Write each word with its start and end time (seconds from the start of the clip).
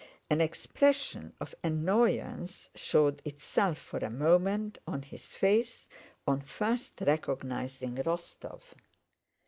An 0.31 0.41
expression 0.41 1.35
of 1.39 1.53
annoyance 1.63 2.71
showed 2.73 3.21
itself 3.23 3.77
for 3.77 3.99
a 3.99 4.09
moment 4.09 4.79
on 4.87 5.03
his 5.03 5.33
face 5.35 5.87
on 6.25 6.41
first 6.41 6.99
recognizing 7.01 7.93
Rostóv. 7.97 8.61